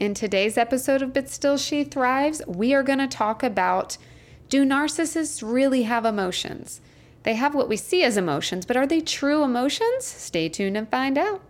[0.00, 3.98] In today's episode of But Still She Thrives, we are going to talk about
[4.48, 6.80] do narcissists really have emotions?
[7.24, 10.06] They have what we see as emotions, but are they true emotions?
[10.06, 11.42] Stay tuned and find out.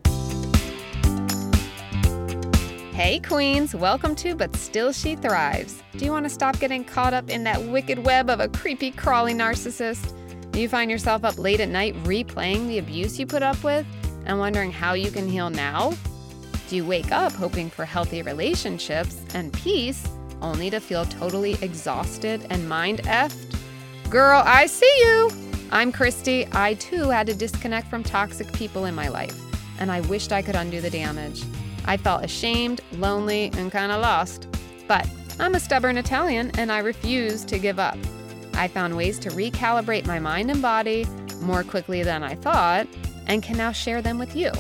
[2.92, 5.80] Hey, Queens, welcome to But Still She Thrives.
[5.96, 8.90] Do you want to stop getting caught up in that wicked web of a creepy,
[8.90, 10.12] crawly narcissist?
[10.51, 13.87] Do you find yourself up late at night replaying the abuse you put up with
[14.24, 15.92] and wondering how you can heal now?
[16.70, 20.06] Do you wake up hoping for healthy relationships and peace
[20.41, 23.59] only to feel totally exhausted and mind effed?
[24.09, 25.33] Girl, I see you!
[25.73, 26.47] I'm Christy.
[26.52, 29.37] I too had to disconnect from toxic people in my life,
[29.80, 31.42] and I wished I could undo the damage.
[31.87, 34.47] I felt ashamed, lonely, and kind of lost.
[34.87, 37.98] But I'm a stubborn Italian and I refuse to give up.
[38.55, 41.05] I found ways to recalibrate my mind and body
[41.41, 42.87] more quickly than I thought
[43.27, 44.52] and can now share them with you.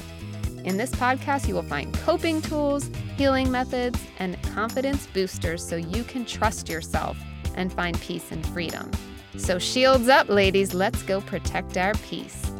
[0.64, 6.04] In this podcast, you will find coping tools, healing methods, and confidence boosters so you
[6.04, 7.16] can trust yourself
[7.54, 8.90] and find peace and freedom.
[9.38, 12.52] So, shields up, ladies, let's go protect our peace.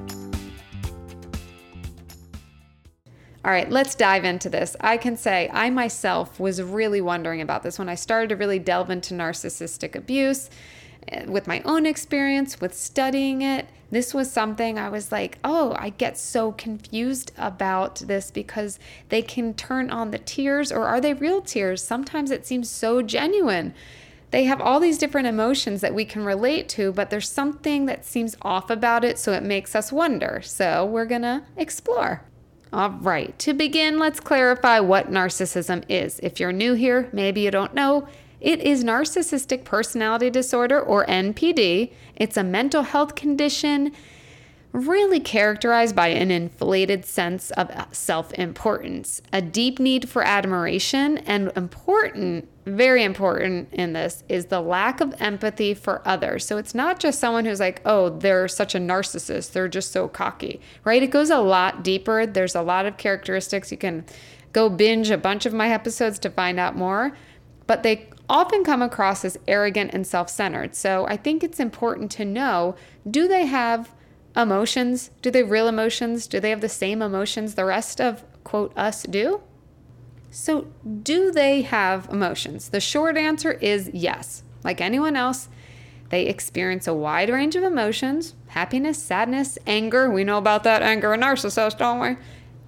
[3.45, 4.77] All right, let's dive into this.
[4.81, 8.59] I can say I myself was really wondering about this when I started to really
[8.59, 10.49] delve into narcissistic abuse
[11.09, 13.67] eh, with my own experience, with studying it.
[13.91, 19.21] This was something I was like, oh, I get so confused about this because they
[19.23, 21.83] can turn on the tears, or are they real tears?
[21.83, 23.75] Sometimes it seems so genuine.
[24.31, 28.05] They have all these different emotions that we can relate to, but there's something that
[28.05, 30.41] seems off about it, so it makes us wonder.
[30.45, 32.23] So we're gonna explore.
[32.73, 36.21] All right, to begin, let's clarify what narcissism is.
[36.23, 38.07] If you're new here, maybe you don't know,
[38.41, 41.93] it is narcissistic personality disorder or NPD.
[42.17, 43.93] It's a mental health condition
[44.73, 51.51] really characterized by an inflated sense of self importance, a deep need for admiration, and
[51.57, 56.47] important, very important in this, is the lack of empathy for others.
[56.47, 60.09] So it's not just someone who's like, oh, they're such a narcissist, they're just so
[60.09, 61.03] cocky, right?
[61.03, 62.27] It goes a lot deeper.
[62.27, 63.73] There's a lot of characteristics.
[63.73, 64.05] You can
[64.53, 67.17] go binge a bunch of my episodes to find out more,
[67.67, 70.75] but they often come across as arrogant and self centered.
[70.75, 72.77] So I think it's important to know
[73.11, 73.93] do they have
[74.37, 75.11] emotions?
[75.21, 76.27] Do they real emotions?
[76.27, 79.43] Do they have the same emotions the rest of, quote, us do?
[80.31, 80.69] So,
[81.03, 82.69] do they have emotions?
[82.69, 84.45] The short answer is yes.
[84.63, 85.49] Like anyone else,
[86.11, 90.11] they experience a wide range of emotions happiness, sadness, anger.
[90.11, 92.17] We know about that anger and narcissist, don't we?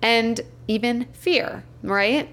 [0.01, 2.29] And even fear, right?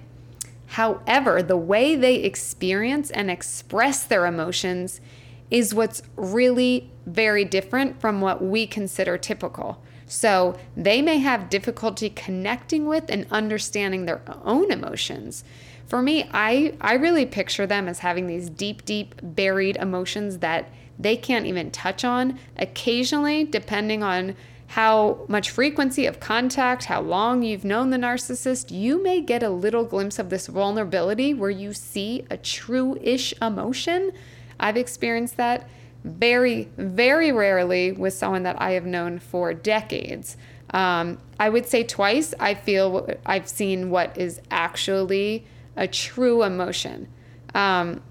[0.70, 5.02] However, the way they experience and express their emotions
[5.50, 9.82] is what's really very different from what we consider typical.
[10.06, 15.44] So they may have difficulty connecting with and understanding their own emotions.
[15.88, 20.70] For me, I, I really picture them as having these deep, deep buried emotions that
[21.00, 22.38] they can't even touch on.
[22.58, 24.36] Occasionally, depending on
[24.70, 29.50] how much frequency of contact, how long you've known the narcissist, you may get a
[29.50, 34.12] little glimpse of this vulnerability where you see a true ish emotion
[34.60, 35.70] I've experienced that
[36.04, 40.38] very, very rarely with someone that I have known for decades.
[40.72, 47.08] Um, I would say twice I feel I've seen what is actually a true emotion.
[47.56, 48.02] Um,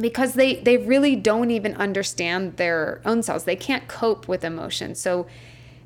[0.00, 3.44] because they, they really don't even understand their own selves.
[3.44, 4.94] They can't cope with emotion.
[4.94, 5.26] So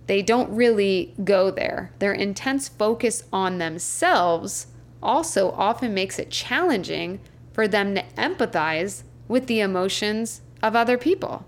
[0.07, 1.93] they don't really go there.
[1.99, 4.67] Their intense focus on themselves
[5.03, 7.21] also often makes it challenging
[7.53, 11.45] for them to empathize with the emotions of other people.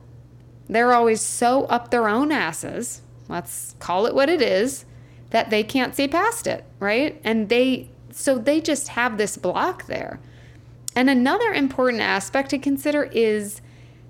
[0.69, 4.87] They're always so up their own asses, let's call it what it is,
[5.31, 7.21] that they can't see past it, right?
[7.25, 10.21] And they, so they just have this block there.
[10.97, 13.61] And another important aspect to consider is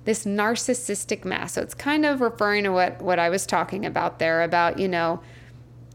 [0.04, 1.54] this narcissistic mask.
[1.54, 4.88] So it's kind of referring to what, what I was talking about there about, you
[4.88, 5.20] know,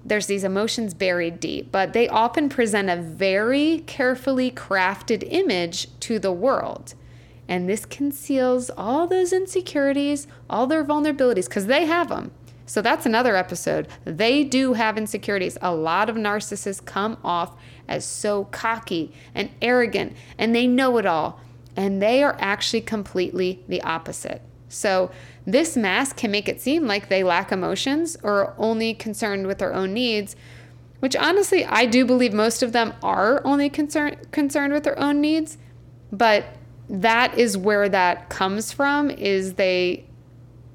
[0.04, 6.18] there's these emotions buried deep, but they often present a very carefully crafted image to
[6.20, 6.96] the world.
[7.48, 12.32] And this conceals all those insecurities, all their vulnerabilities, because they have them.
[12.70, 13.88] So that's another episode.
[14.06, 15.58] They do have insecurities.
[15.60, 17.56] A lot of narcissists come off
[17.88, 21.40] as so cocky and arrogant, and they know it all.
[21.76, 24.44] And they are actually completely the opposite.
[24.68, 25.10] So,
[25.48, 29.58] this mask can make it seem like they lack emotions or are only concerned with
[29.58, 30.36] their own needs,
[31.00, 35.22] which honestly, I do believe most of them are only concerned concerned with their own
[35.22, 35.58] needs.
[36.12, 36.46] But
[36.88, 40.06] that is where that comes from is they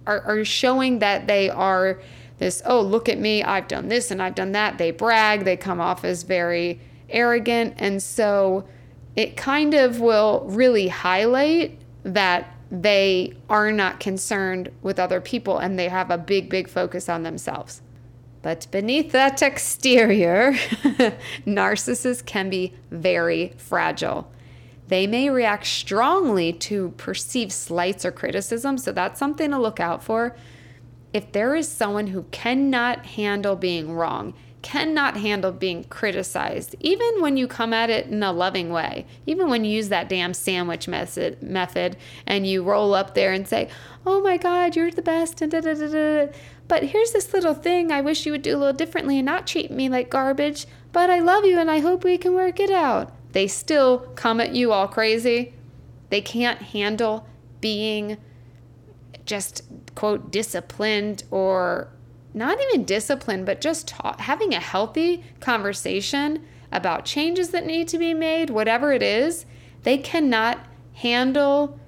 [0.07, 2.01] are, are showing that they are
[2.39, 5.57] this oh look at me i've done this and i've done that they brag they
[5.57, 8.67] come off as very arrogant and so
[9.17, 15.79] it kind of will really highlight that they are not concerned with other people and
[15.79, 17.83] they have a big, big focus on themselves.
[18.43, 20.53] But beneath that exterior,
[21.47, 24.31] narcissists can be very fragile.
[24.89, 30.03] They may react strongly to perceived slights or criticism, so that's something to look out
[30.03, 30.37] for.
[31.13, 34.35] If there is someone who cannot handle being wrong,
[34.65, 39.51] cannot handle being criticized, even when you come at it in a loving way, even
[39.51, 43.69] when you use that damn sandwich method, method and you roll up there and say,
[44.07, 46.33] Oh my God, you're the best, and da da da da.
[46.67, 49.47] But here's this little thing I wish you would do a little differently and not
[49.47, 52.71] treat me like garbage, but I love you and I hope we can work it
[52.71, 53.13] out.
[53.35, 55.55] They still come at you all crazy.
[56.09, 57.27] They can't handle
[57.61, 58.17] being
[59.27, 59.63] just,
[59.97, 61.89] quote, disciplined or
[62.33, 67.99] not even disciplined, but just ta- having a healthy conversation about changes that need to
[67.99, 69.47] be made, whatever it is.
[69.83, 70.65] They cannot
[70.95, 71.79] handle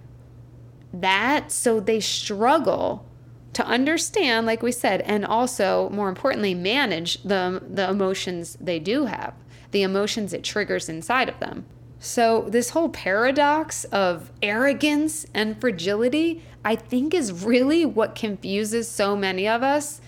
[0.92, 1.52] that.
[1.52, 3.06] So they struggle
[3.52, 9.04] to understand, like we said, and also, more importantly, manage the, the emotions they do
[9.04, 9.34] have
[9.70, 11.66] the emotions it triggers inside of them.
[11.98, 19.16] So, this whole paradox of arrogance and fragility, I think, is really what confuses so
[19.16, 20.00] many of us.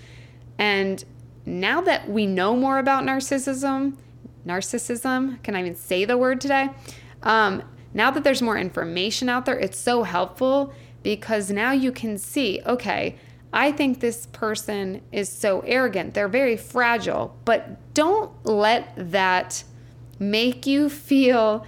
[0.59, 1.03] And
[1.47, 3.97] now that we know more about narcissism,
[4.47, 6.69] narcissism, can I even say the word today?
[7.23, 7.63] Um,
[7.95, 10.73] now that there's more information out there, it's so helpful
[11.03, 13.17] because now you can see okay,
[13.53, 16.15] I think this person is so arrogant.
[16.15, 19.65] They're very fragile, but don't let that
[20.19, 21.67] make you feel.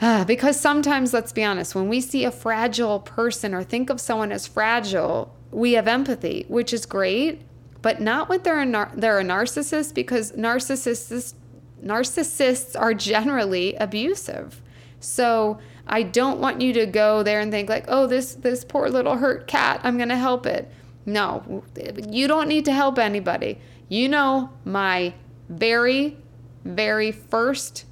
[0.00, 4.00] Uh, because sometimes, let's be honest, when we see a fragile person or think of
[4.00, 7.42] someone as fragile, we have empathy, which is great,
[7.80, 11.34] but not when they're a, nar- they're a narcissist because narcissists
[11.82, 14.60] narcissists are generally abusive.
[15.00, 18.88] So I don't want you to go there and think like, "Oh, this this poor
[18.88, 20.70] little hurt cat, I'm going to help it."
[21.06, 21.64] No,
[22.08, 23.58] you don't need to help anybody.
[23.88, 25.14] You know my
[25.48, 26.18] very
[26.64, 27.86] very first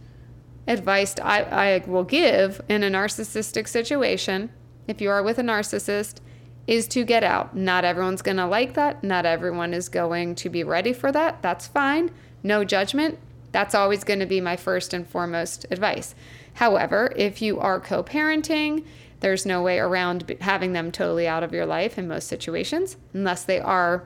[0.67, 4.51] advice I, I will give in a narcissistic situation,
[4.87, 6.19] if you are with a narcissist,
[6.67, 7.57] is to get out.
[7.57, 9.05] Not everyone's going to like that.
[9.05, 11.41] Not everyone is going to be ready for that.
[11.43, 12.11] That's fine.
[12.43, 13.19] No judgment.
[13.57, 16.15] That's always going to be my first and foremost advice.
[16.53, 18.85] However, if you are co parenting,
[19.21, 23.45] there's no way around having them totally out of your life in most situations, unless
[23.45, 24.05] they are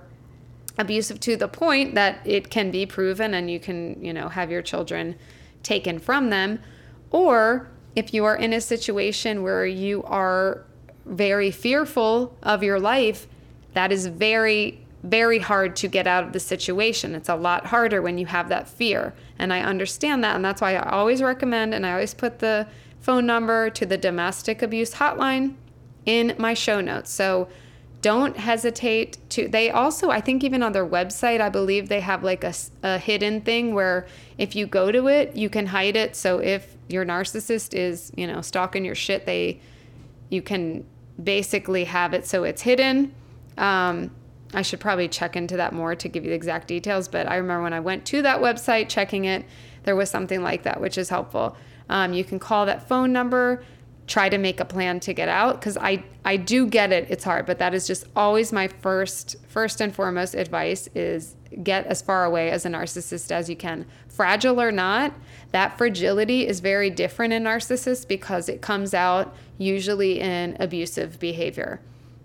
[0.78, 4.52] abusive to the point that it can be proven and you can, you know, have
[4.52, 5.16] your children
[5.64, 6.60] taken from them.
[7.10, 10.64] Or if you are in a situation where you are
[11.06, 13.26] very fearful of your life,
[13.74, 17.14] that is very, very hard to get out of the situation.
[17.14, 19.14] It's a lot harder when you have that fear.
[19.38, 20.36] And I understand that.
[20.36, 22.66] And that's why I always recommend and I always put the
[23.00, 25.54] phone number to the domestic abuse hotline
[26.04, 27.10] in my show notes.
[27.10, 27.48] So
[28.02, 29.48] don't hesitate to.
[29.48, 32.98] They also, I think, even on their website, I believe they have like a, a
[32.98, 34.06] hidden thing where
[34.38, 36.16] if you go to it, you can hide it.
[36.16, 39.60] So if your narcissist is, you know, stalking your shit, they,
[40.30, 40.86] you can
[41.22, 43.14] basically have it so it's hidden.
[43.58, 44.10] Um,
[44.52, 47.08] I should probably check into that more to give you the exact details.
[47.08, 49.44] But I remember when I went to that website checking it,
[49.84, 51.56] there was something like that, which is helpful.
[51.88, 53.62] Um, you can call that phone number,
[54.06, 57.06] try to make a plan to get out because I I do get it.
[57.10, 61.86] It's hard, but that is just always my first first and foremost advice is get
[61.86, 63.86] as far away as a narcissist as you can.
[64.08, 65.12] Fragile or not,
[65.52, 71.80] that fragility is very different in narcissists because it comes out usually in abusive behavior.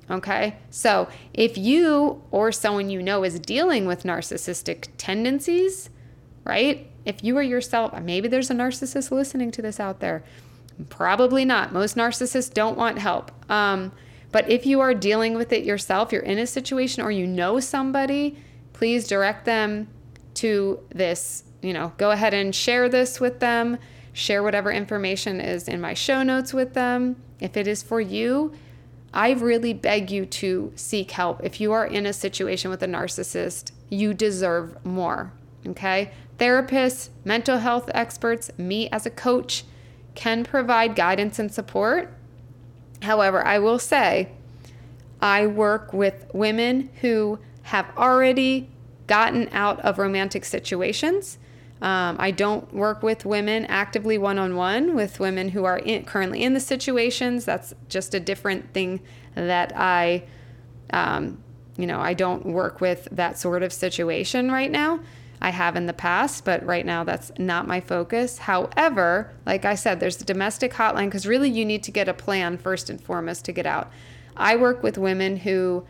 [0.10, 0.58] Okay?
[0.70, 5.90] So, if you or someone you know is dealing with narcissistic tendencies,
[6.44, 6.90] right?
[7.06, 10.24] If you are yourself, maybe there's a narcissist listening to this out there.
[10.90, 11.74] Probably not.
[11.74, 13.32] Most narcissists don't want help.
[13.50, 13.92] Um,
[14.32, 17.60] but if you are dealing with it yourself, you're in a situation or you know
[17.60, 18.38] somebody,
[18.74, 19.88] please direct them
[20.36, 21.44] to this.
[21.62, 23.78] You know, go ahead and share this with them.
[24.14, 27.16] Share whatever information is in my show notes with them.
[27.40, 28.54] If it is for you,
[29.16, 31.42] I really beg you to seek help.
[31.42, 35.32] If you are in a situation with a narcissist, you deserve more.
[35.66, 36.12] Okay?
[36.38, 39.64] Therapists, mental health experts, me as a coach
[40.16, 42.14] can provide guidance and support.
[43.04, 44.32] However, I will say
[45.22, 48.70] I work with women who have already
[49.08, 51.38] gotten out of romantic situations.
[51.86, 56.04] Um, I don't work with women actively one on one with women who are in,
[56.04, 57.46] currently in the situations.
[57.46, 59.02] That's just a different thing
[59.36, 60.24] that I,
[60.90, 61.44] um,
[61.78, 65.00] you know, I don't work with that sort of situation right now.
[65.40, 68.40] I have in the past, but right now that's not my focus.
[68.40, 72.16] However, like I said, there's the domestic hotline because really you need to get a
[72.16, 73.92] plan first and foremost to get out.
[74.36, 75.86] I work with women who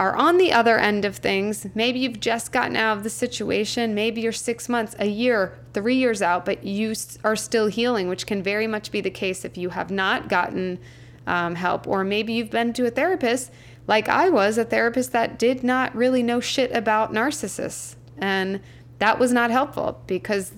[0.00, 1.66] are on the other end of things.
[1.74, 3.94] Maybe you've just gotten out of the situation.
[3.94, 8.26] Maybe you're six months, a year, three years out, but you are still healing, which
[8.26, 10.78] can very much be the case if you have not gotten
[11.26, 11.86] um, help.
[11.86, 13.52] Or maybe you've been to a therapist,
[13.86, 17.96] like I was, a therapist that did not really know shit about narcissists.
[18.16, 18.62] And
[19.00, 20.54] that was not helpful because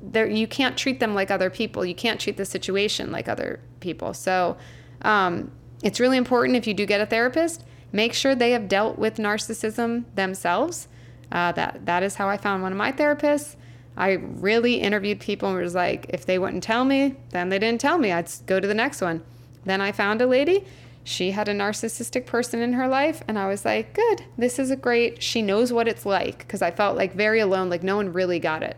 [0.00, 1.84] there you can't treat them like other people.
[1.84, 4.14] You can't treat the situation like other people.
[4.14, 4.56] So
[5.02, 5.52] um,
[5.82, 9.16] it's really important if you do get a therapist make sure they have dealt with
[9.16, 10.88] narcissism themselves.
[11.30, 13.56] Uh, that that is how I found one of my therapists.
[13.96, 17.80] I really interviewed people and was like, if they wouldn't tell me, then they didn't
[17.80, 18.12] tell me.
[18.12, 19.22] I'd go to the next one.
[19.64, 20.64] Then I found a lady.
[21.02, 24.70] She had a narcissistic person in her life, and I was like, good, this is
[24.70, 25.22] a great.
[25.22, 28.38] She knows what it's like because I felt like very alone, like no one really
[28.38, 28.76] got it.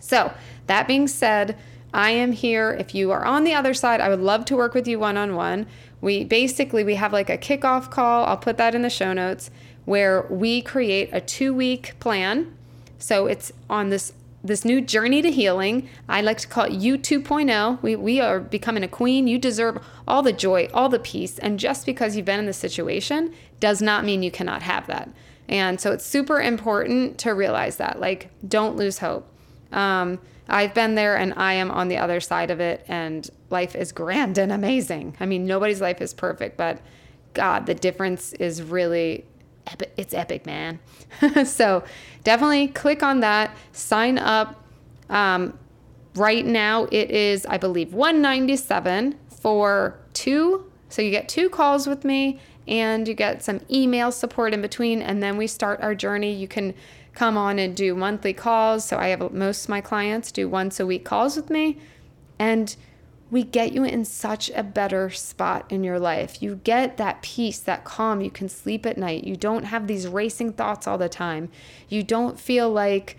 [0.00, 0.32] So,
[0.66, 1.58] that being said,
[1.94, 2.72] I am here.
[2.72, 5.16] If you are on the other side, I would love to work with you one
[5.16, 5.66] on one.
[6.04, 8.26] We basically we have like a kickoff call.
[8.26, 9.50] I'll put that in the show notes
[9.86, 12.54] where we create a 2-week plan.
[12.98, 14.12] So it's on this
[14.44, 15.88] this new journey to healing.
[16.06, 17.80] I like to call it you 2.0.
[17.80, 19.26] We, we are becoming a queen.
[19.26, 21.38] You deserve all the joy, all the peace.
[21.38, 25.08] And just because you've been in this situation does not mean you cannot have that.
[25.48, 28.00] And so it's super important to realize that.
[28.00, 29.26] Like, don't lose hope.
[29.72, 33.74] Um, I've been there and I am on the other side of it, and life
[33.74, 35.16] is grand and amazing.
[35.20, 36.80] I mean, nobody's life is perfect, but
[37.32, 39.24] God, the difference is really
[39.66, 39.92] epic.
[39.96, 40.78] It's epic, man.
[41.44, 41.84] so
[42.22, 44.62] definitely click on that, sign up.
[45.08, 45.58] Um,
[46.14, 50.70] right now, it is, I believe, 197 for two.
[50.88, 55.02] So you get two calls with me and you get some email support in between,
[55.02, 56.32] and then we start our journey.
[56.32, 56.74] You can
[57.14, 58.84] come on and do monthly calls.
[58.84, 61.78] So I have most of my clients do once a week calls with me.
[62.38, 62.74] And
[63.30, 66.42] we get you in such a better spot in your life.
[66.42, 68.20] You get that peace, that calm.
[68.20, 69.24] You can sleep at night.
[69.24, 71.48] You don't have these racing thoughts all the time.
[71.88, 73.16] You don't feel like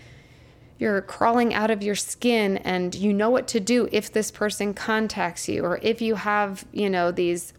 [0.78, 4.74] you're crawling out of your skin and you know what to do if this person
[4.74, 7.54] contacts you or if you have, you know, these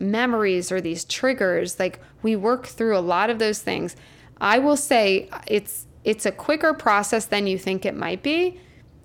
[0.00, 1.78] memories or these triggers.
[1.78, 3.96] Like we work through a lot of those things.
[4.40, 8.60] I will say it's it's a quicker process than you think it might be.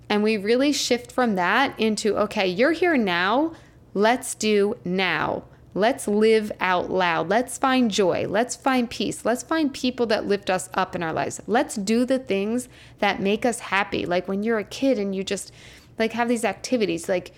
[0.08, 3.52] And we really shift from that into okay, you're here now.
[3.94, 5.44] Let's do now.
[5.76, 7.28] Let's live out loud.
[7.28, 8.26] Let's find joy.
[8.28, 9.24] Let's find peace.
[9.24, 11.40] Let's find people that lift us up in our lives.
[11.48, 12.68] Let's do the things
[13.00, 14.06] that make us happy.
[14.06, 15.52] Like when you're a kid and you just
[15.98, 17.32] like have these activities like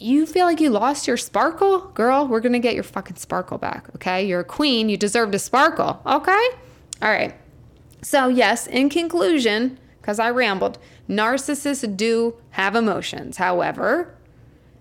[0.00, 1.88] you feel like you lost your sparkle?
[1.88, 4.24] Girl, we're going to get your fucking sparkle back, okay?
[4.24, 6.48] You're a queen, you deserve to sparkle, okay?
[7.02, 7.34] All right.
[8.02, 10.78] So, yes, in conclusion, because I rambled,
[11.08, 13.36] narcissists do have emotions.
[13.36, 14.14] However,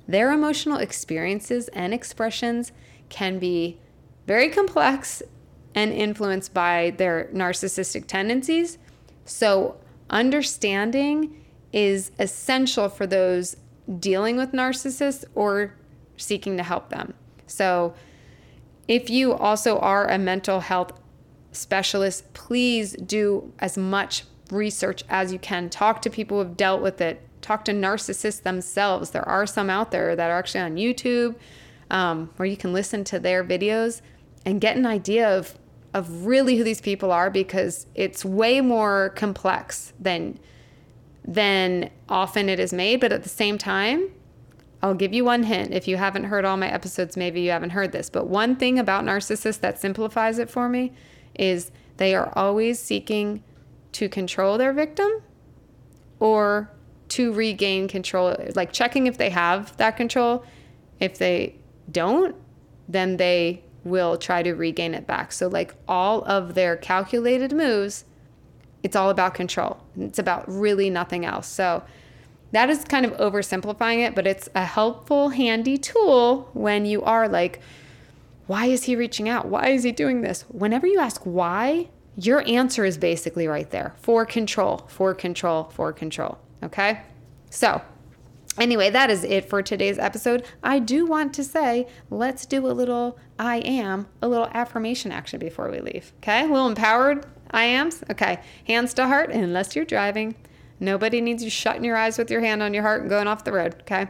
[0.07, 2.71] their emotional experiences and expressions
[3.09, 3.79] can be
[4.25, 5.21] very complex
[5.75, 8.77] and influenced by their narcissistic tendencies.
[9.25, 9.77] So,
[10.09, 13.55] understanding is essential for those
[13.99, 15.75] dealing with narcissists or
[16.17, 17.13] seeking to help them.
[17.47, 17.93] So,
[18.87, 20.98] if you also are a mental health
[21.51, 25.69] specialists, please do as much research as you can.
[25.69, 27.21] Talk to people who have dealt with it.
[27.41, 29.11] Talk to narcissists themselves.
[29.11, 31.35] There are some out there that are actually on YouTube
[31.89, 34.01] um, where you can listen to their videos
[34.45, 35.55] and get an idea of
[35.91, 40.39] of really who these people are because it's way more complex than
[41.25, 42.99] than often it is made.
[42.99, 44.09] But at the same time,
[44.81, 45.73] I'll give you one hint.
[45.73, 48.09] If you haven't heard all my episodes, maybe you haven't heard this.
[48.09, 50.93] But one thing about narcissists that simplifies it for me
[51.39, 53.43] is they are always seeking
[53.93, 55.09] to control their victim
[56.19, 56.71] or
[57.09, 60.43] to regain control, like checking if they have that control.
[60.99, 61.55] If they
[61.91, 62.35] don't,
[62.87, 65.31] then they will try to regain it back.
[65.31, 68.05] So, like all of their calculated moves,
[68.83, 69.77] it's all about control.
[69.97, 71.47] It's about really nothing else.
[71.47, 71.83] So,
[72.51, 77.27] that is kind of oversimplifying it, but it's a helpful, handy tool when you are
[77.27, 77.61] like,
[78.49, 79.45] why is he reaching out?
[79.45, 80.41] Why is he doing this?
[80.49, 85.93] Whenever you ask why, your answer is basically right there for control, for control, for
[85.93, 86.39] control.
[86.63, 87.01] Okay?
[87.51, 87.79] So,
[88.57, 90.47] anyway, that is it for today's episode.
[90.63, 95.39] I do want to say, let's do a little I am, a little affirmation action
[95.39, 96.11] before we leave.
[96.17, 96.45] Okay?
[96.45, 98.03] A little empowered I ams.
[98.09, 98.39] Okay.
[98.65, 100.33] Hands to heart, unless you're driving.
[100.79, 103.43] Nobody needs you shutting your eyes with your hand on your heart and going off
[103.43, 103.75] the road.
[103.81, 104.07] Okay?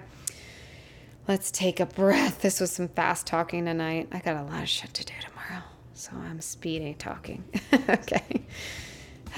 [1.30, 2.42] Let's take a breath.
[2.42, 4.08] This was some fast talking tonight.
[4.12, 7.44] I got a lot of shit to do tomorrow, so I'm speeding talking.
[7.88, 8.42] okay.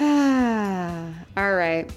[1.36, 1.92] All right.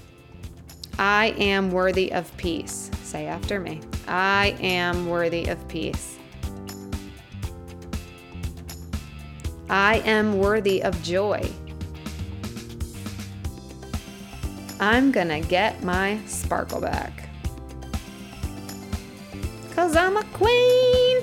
[0.98, 2.90] I am worthy of peace.
[3.04, 3.80] Say after me.
[4.06, 6.18] I am worthy of peace.
[9.70, 11.48] I am worthy of joy.
[14.78, 17.25] I'm gonna get my sparkle back.
[19.76, 21.18] Cause I'm a queen.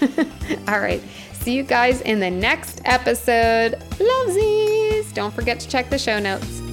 [0.68, 1.02] All right.
[1.32, 3.72] See you guys in the next episode.
[3.98, 5.12] Lovesies.
[5.12, 6.63] Don't forget to check the show notes.